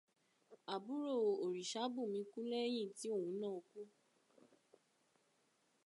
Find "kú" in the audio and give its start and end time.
2.31-2.39, 3.69-3.81